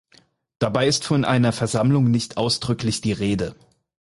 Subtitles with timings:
[0.57, 3.55] Dabei ist von einer Versammlung nicht ausdrücklich die Rede.